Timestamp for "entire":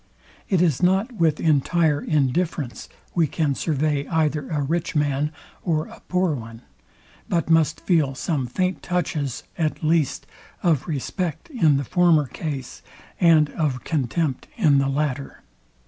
1.39-2.01